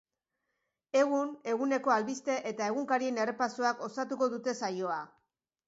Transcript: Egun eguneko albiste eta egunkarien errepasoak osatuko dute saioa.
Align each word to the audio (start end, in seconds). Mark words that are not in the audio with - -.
Egun 1.01 1.33
eguneko 1.51 1.93
albiste 1.97 2.39
eta 2.53 2.71
egunkarien 2.75 3.21
errepasoak 3.27 3.87
osatuko 3.91 4.33
dute 4.35 4.59
saioa. 4.65 5.01